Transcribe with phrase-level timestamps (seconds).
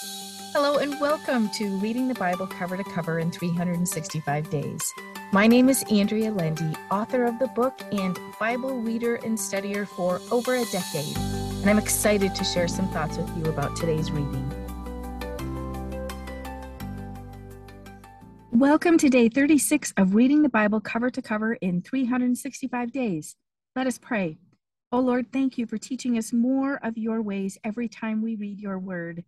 [0.00, 4.94] Hello, and welcome to Reading the Bible Cover to Cover in 365 Days.
[5.32, 10.20] My name is Andrea Lendy, author of the book and Bible reader and studier for
[10.30, 14.48] over a decade, and I'm excited to share some thoughts with you about today's reading.
[18.52, 23.34] Welcome to day 36 of Reading the Bible Cover to Cover in 365 Days.
[23.74, 24.38] Let us pray.
[24.92, 28.60] Oh Lord, thank you for teaching us more of your ways every time we read
[28.60, 29.24] your word.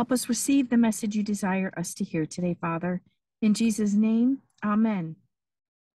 [0.00, 3.02] Help us receive the message you desire us to hear today, Father.
[3.42, 5.16] In Jesus' name, Amen.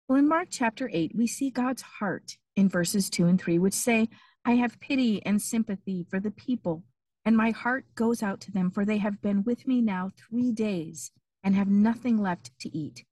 [0.08, 3.76] Well, in Mark chapter 8, we see God's heart in verses 2 and 3, which
[3.76, 4.10] say,
[4.44, 6.84] I have pity and sympathy for the people,
[7.26, 10.52] and my heart goes out to them, for they have been with me now three
[10.52, 11.12] days
[11.44, 13.06] and have nothing left to eat.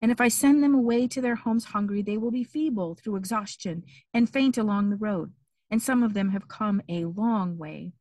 [0.00, 3.14] And if I send them away to their homes hungry, they will be feeble through
[3.14, 5.34] exhaustion and faint along the road.
[5.70, 7.92] And some of them have come a long way.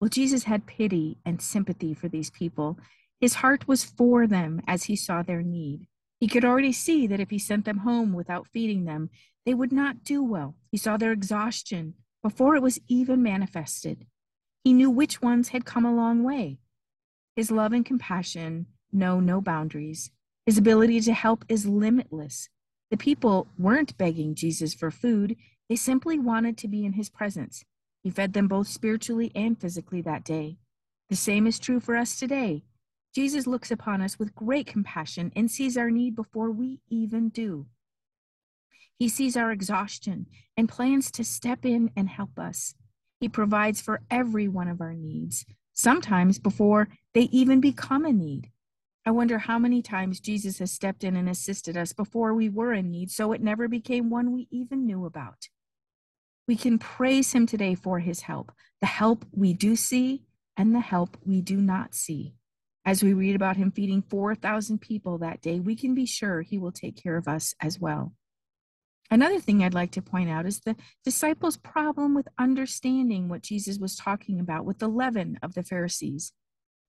[0.00, 2.78] Well, Jesus had pity and sympathy for these people.
[3.20, 5.88] His heart was for them as he saw their need.
[6.20, 9.10] He could already see that if he sent them home without feeding them,
[9.44, 10.54] they would not do well.
[10.70, 14.06] He saw their exhaustion before it was even manifested.
[14.64, 16.58] He knew which ones had come a long way.
[17.36, 20.10] His love and compassion know no boundaries.
[20.44, 22.48] His ability to help is limitless.
[22.90, 25.36] The people weren't begging Jesus for food,
[25.68, 27.64] they simply wanted to be in his presence.
[28.02, 30.58] He fed them both spiritually and physically that day.
[31.08, 32.64] The same is true for us today.
[33.14, 37.66] Jesus looks upon us with great compassion and sees our need before we even do.
[38.98, 40.26] He sees our exhaustion
[40.56, 42.74] and plans to step in and help us.
[43.20, 48.50] He provides for every one of our needs, sometimes before they even become a need.
[49.06, 52.74] I wonder how many times Jesus has stepped in and assisted us before we were
[52.74, 55.48] in need, so it never became one we even knew about.
[56.48, 60.24] We can praise him today for his help, the help we do see
[60.56, 62.34] and the help we do not see.
[62.86, 66.56] As we read about him feeding 4,000 people that day, we can be sure he
[66.56, 68.14] will take care of us as well.
[69.10, 73.78] Another thing I'd like to point out is the disciples' problem with understanding what Jesus
[73.78, 76.32] was talking about with the leaven of the Pharisees.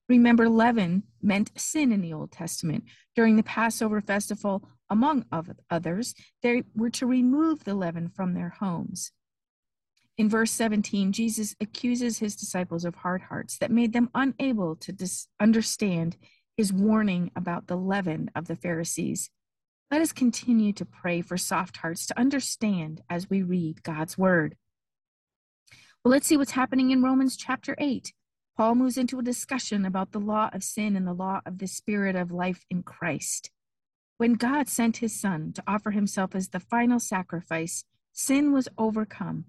[0.08, 2.84] Remember, leaven meant sin in the Old Testament.
[3.14, 5.26] During the Passover festival, among
[5.70, 9.12] others, they were to remove the leaven from their homes.
[10.20, 14.92] In verse 17, Jesus accuses his disciples of hard hearts that made them unable to
[14.92, 16.18] dis- understand
[16.58, 19.30] his warning about the leaven of the Pharisees.
[19.90, 24.56] Let us continue to pray for soft hearts to understand as we read God's word.
[26.04, 28.12] Well, let's see what's happening in Romans chapter 8.
[28.58, 31.66] Paul moves into a discussion about the law of sin and the law of the
[31.66, 33.50] spirit of life in Christ.
[34.18, 39.46] When God sent his son to offer himself as the final sacrifice, sin was overcome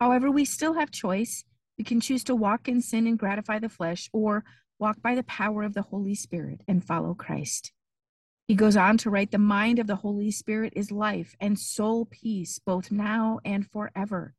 [0.00, 1.44] However, we still have choice.
[1.78, 4.44] We can choose to walk in sin and gratify the flesh, or
[4.78, 7.72] walk by the power of the Holy Spirit and follow Christ.
[8.46, 12.06] He goes on to write, The mind of the Holy Spirit is life and soul
[12.06, 14.34] peace, both now and forever.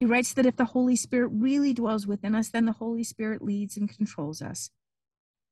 [0.00, 3.42] He writes that if the Holy Spirit really dwells within us, then the Holy Spirit
[3.42, 4.70] leads and controls us.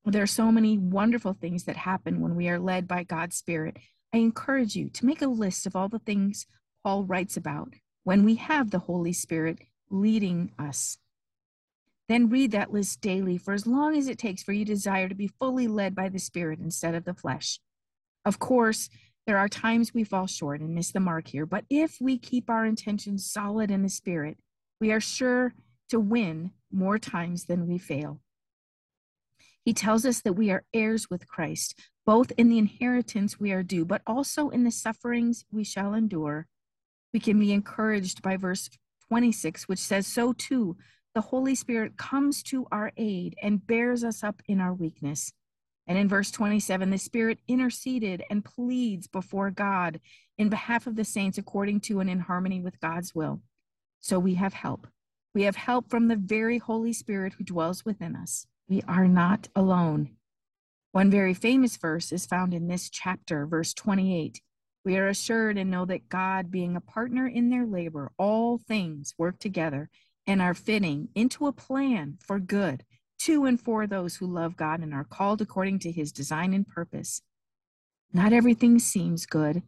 [0.03, 3.77] There are so many wonderful things that happen when we are led by God's Spirit.
[4.13, 6.45] I encourage you to make a list of all the things
[6.83, 7.73] Paul writes about
[8.05, 9.57] when we have the Holy Spirit
[9.89, 10.99] leading us.
[12.07, 15.15] Then read that list daily for as long as it takes for you desire to
[15.15, 17.59] be fully led by the Spirit instead of the flesh.
[18.23, 18.89] Of course,
[19.25, 22.47] there are times we fall short and miss the mark here, but if we keep
[22.47, 24.37] our intentions solid in the Spirit,
[24.79, 25.55] we are sure
[25.89, 28.21] to win more times than we fail.
[29.63, 33.63] He tells us that we are heirs with Christ, both in the inheritance we are
[33.63, 36.45] due, but also in the sufferings we shall endure
[37.15, 38.69] we can be encouraged by verse
[39.07, 40.75] 26, which says, So too,
[41.13, 45.31] the Holy Spirit comes to our aid and bears us up in our weakness.
[45.87, 50.01] And in verse 27, the Spirit interceded and pleads before God
[50.37, 53.39] in behalf of the saints according to and in harmony with God's will.
[54.01, 54.85] So we have help.
[55.33, 58.45] We have help from the very Holy Spirit who dwells within us.
[58.67, 60.17] We are not alone.
[60.91, 64.41] One very famous verse is found in this chapter, verse 28.
[64.85, 69.15] We are assured and know that God, being a partner in their labor, all things
[69.17, 69.89] work together
[70.27, 72.85] and are fitting into a plan for good
[73.21, 76.67] to and for those who love God and are called according to his design and
[76.67, 77.23] purpose.
[78.13, 79.63] Not everything seems good,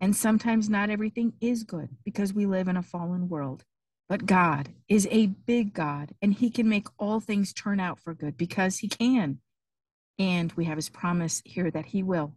[0.00, 3.62] and sometimes not everything is good because we live in a fallen world.
[4.08, 8.14] But God is a big God, and he can make all things turn out for
[8.14, 9.38] good because he can.
[10.18, 12.34] And we have his promise here that he will.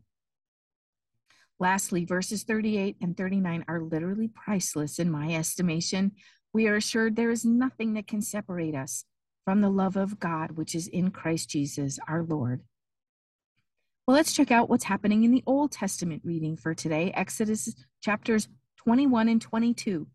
[1.59, 6.13] Lastly, verses 38 and 39 are literally priceless in my estimation.
[6.53, 9.03] We are assured there is nothing that can separate us
[9.43, 12.61] from the love of God, which is in Christ Jesus our Lord.
[14.07, 18.47] Well, let's check out what's happening in the Old Testament reading for today Exodus chapters
[18.77, 20.07] 21 and 22.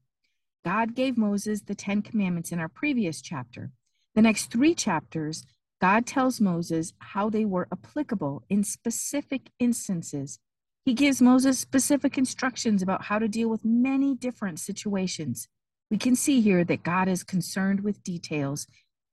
[0.65, 3.71] God gave Moses the Ten Commandments in our previous chapter.
[4.15, 5.45] The next three chapters,
[5.81, 10.39] God tells Moses how they were applicable in specific instances.
[10.85, 15.49] He gives Moses specific instructions about how to deal with many different situations.
[15.91, 18.67] We can see here that God is concerned with details,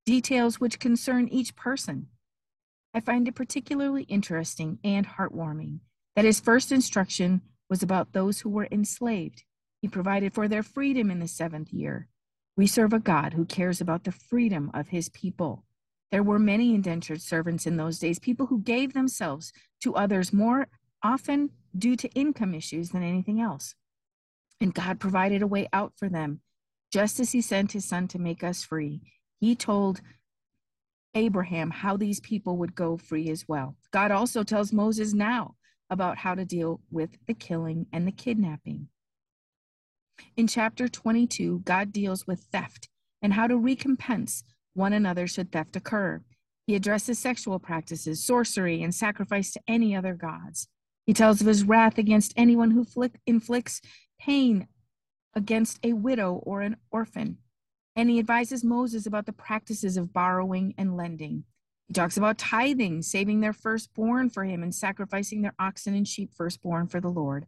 [0.06, 2.08] details which concern each person.
[2.94, 5.80] I find it particularly interesting and heartwarming
[6.18, 9.44] that his first instruction was about those who were enslaved.
[9.82, 12.10] He provided for their freedom in the seventh year.
[12.58, 15.64] We serve a God who cares about the freedom of his people.
[16.12, 19.54] There were many indentured servants in those days, people who gave themselves
[19.84, 20.68] to others more
[21.02, 23.76] often due to income issues than anything else.
[24.60, 26.42] And God provided a way out for them.
[26.92, 29.02] Just as he sent his son to make us free,
[29.40, 30.02] he told
[31.14, 33.76] Abraham how these people would go free as well.
[33.92, 35.56] God also tells Moses now
[35.90, 38.88] about how to deal with the killing and the kidnapping.
[40.38, 42.88] In chapter 22, God deals with theft
[43.22, 44.44] and how to recompense
[44.74, 46.22] one another should theft occur.
[46.68, 50.68] He addresses sexual practices, sorcery, and sacrifice to any other gods.
[51.12, 52.88] He tells of his wrath against anyone who
[53.28, 53.82] inflicts
[54.18, 54.70] pain
[55.36, 57.38] against a widow or an orphan
[57.98, 61.44] and he advises Moses about the practices of borrowing and lending.
[61.90, 66.32] He talks about tithing, saving their firstborn for him, and sacrificing their oxen and sheep
[66.34, 67.46] firstborn for the Lord.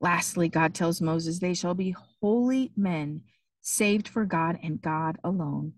[0.00, 3.22] Lastly, God tells Moses, They shall be holy men,
[3.60, 5.72] saved for God and God alone.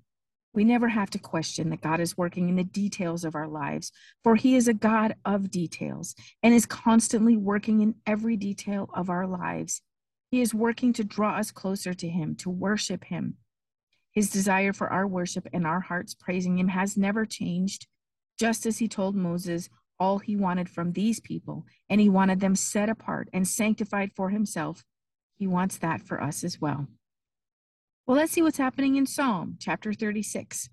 [0.56, 3.92] We never have to question that God is working in the details of our lives,
[4.24, 9.08] for He is a God of details and is constantly working in every detail of
[9.08, 9.82] our lives.
[10.32, 13.36] He is working to draw us closer to Him, to worship Him,
[14.16, 17.86] his desire for our worship and our hearts praising him has never changed,
[18.40, 19.68] just as he told Moses
[20.00, 24.30] all he wanted from these people, and he wanted them set apart and sanctified for
[24.30, 24.84] himself.
[25.36, 26.86] He wants that for us as well.
[28.06, 30.68] Well, let's see what's happening in Psalm chapter 36.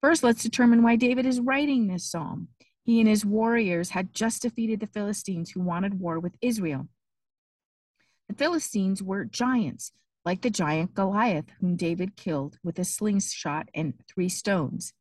[0.00, 2.48] First, let's determine why David is writing this psalm.
[2.82, 6.88] He and his warriors had just defeated the Philistines who wanted war with Israel.
[8.28, 9.92] The Philistines were giants
[10.24, 14.92] like the giant Goliath, whom David killed with a slingshot and three stones.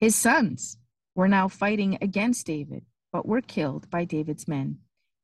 [0.00, 0.76] His sons
[1.14, 2.84] were now fighting against David,
[3.14, 4.80] but were killed by David's men.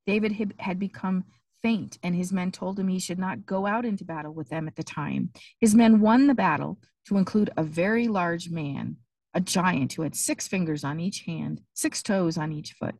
[0.06, 1.24] David had become
[1.62, 4.66] faint, and his men told him he should not go out into battle with them
[4.66, 5.30] at the time.
[5.60, 8.96] His men won the battle to include a very large man,
[9.34, 12.94] a giant who had six fingers on each hand, six toes on each foot.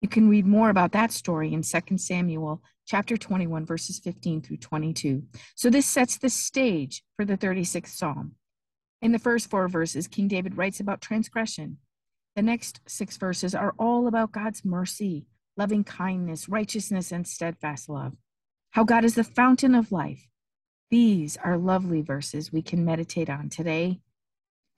[0.00, 4.58] You can read more about that story in 2 Samuel chapter 21 verses 15 through
[4.58, 5.22] 22.
[5.54, 8.36] So this sets the stage for the 36th psalm.
[9.02, 11.78] In the first 4 verses, King David writes about transgression.
[12.34, 18.14] The next 6 verses are all about God's mercy, loving kindness, righteousness and steadfast love.
[18.70, 20.28] How God is the fountain of life.
[20.90, 24.00] These are lovely verses we can meditate on today.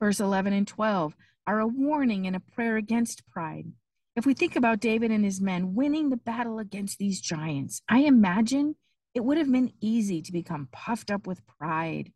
[0.01, 1.17] Verse 11 and 12
[1.47, 3.73] are a warning and a prayer against pride.
[4.15, 8.01] If we think about David and his men winning the battle against these giants, I
[8.01, 8.77] imagine
[9.15, 12.13] it would have been easy to become puffed up with pride.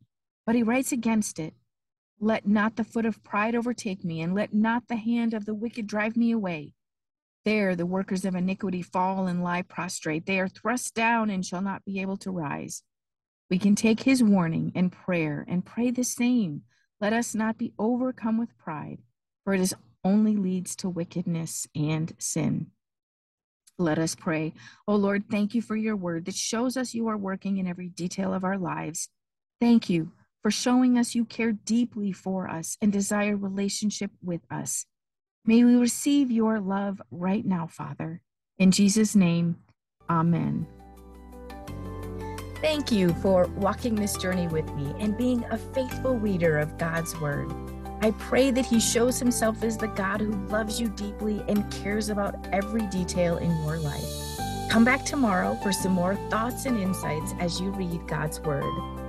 [0.46, 1.54] But he writes against it
[2.20, 5.54] Let not the foot of pride overtake me, and let not the hand of the
[5.54, 6.74] wicked drive me away.
[7.44, 10.26] There the workers of iniquity fall and lie prostrate.
[10.26, 12.82] They are thrust down and shall not be able to rise.
[13.50, 16.62] We can take his warning and prayer and pray the same.
[17.00, 18.98] Let us not be overcome with pride,
[19.44, 22.68] for it is only leads to wickedness and sin.
[23.78, 24.54] Let us pray.
[24.86, 27.88] Oh Lord, thank you for your word that shows us you are working in every
[27.88, 29.08] detail of our lives.
[29.60, 34.86] Thank you for showing us you care deeply for us and desire relationship with us.
[35.44, 38.20] May we receive your love right now, Father.
[38.58, 39.56] In Jesus' name,
[40.08, 40.68] amen.
[42.60, 47.18] Thank you for walking this journey with me and being a faithful reader of God's
[47.20, 47.52] Word.
[48.02, 52.08] I pray that He shows Himself as the God who loves you deeply and cares
[52.08, 54.38] about every detail in your life.
[54.70, 59.01] Come back tomorrow for some more thoughts and insights as you read God's Word.